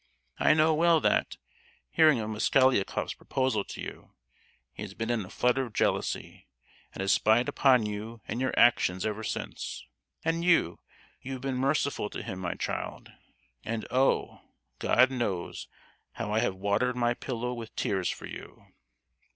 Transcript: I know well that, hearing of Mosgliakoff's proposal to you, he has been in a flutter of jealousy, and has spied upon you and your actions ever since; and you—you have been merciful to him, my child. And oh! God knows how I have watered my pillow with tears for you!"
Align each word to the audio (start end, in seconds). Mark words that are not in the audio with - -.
I 0.39 0.55
know 0.55 0.73
well 0.73 0.99
that, 1.01 1.37
hearing 1.91 2.19
of 2.19 2.31
Mosgliakoff's 2.31 3.13
proposal 3.13 3.63
to 3.65 3.79
you, 3.81 4.15
he 4.73 4.81
has 4.81 4.95
been 4.95 5.11
in 5.11 5.23
a 5.23 5.29
flutter 5.29 5.63
of 5.63 5.73
jealousy, 5.73 6.47
and 6.91 7.01
has 7.01 7.11
spied 7.11 7.47
upon 7.47 7.85
you 7.85 8.19
and 8.27 8.41
your 8.41 8.51
actions 8.57 9.05
ever 9.05 9.23
since; 9.23 9.85
and 10.25 10.43
you—you 10.43 11.31
have 11.33 11.41
been 11.41 11.53
merciful 11.55 12.09
to 12.09 12.23
him, 12.23 12.39
my 12.39 12.55
child. 12.55 13.11
And 13.63 13.85
oh! 13.91 14.41
God 14.79 15.11
knows 15.11 15.67
how 16.13 16.31
I 16.33 16.39
have 16.39 16.55
watered 16.55 16.95
my 16.95 17.13
pillow 17.13 17.53
with 17.53 17.75
tears 17.75 18.09
for 18.09 18.25
you!" 18.25 18.73